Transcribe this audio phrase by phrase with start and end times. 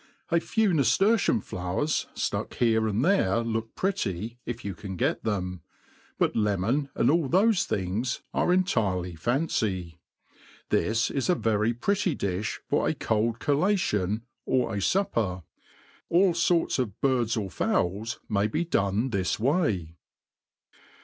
[0.31, 5.23] A few naftertium flowers iluck here and the r"c look pretty, if you can get
[5.23, 5.61] them;
[6.17, 9.99] but le mon, and all thoIc things, are entirely fancy.
[10.69, 15.43] This is a very pretty difli for a cold collation, or a fupper.
[16.09, 19.53] AU forts of birds or fowls may be done this way.
[19.53, 19.97] r MADE PLAIN AND EASY.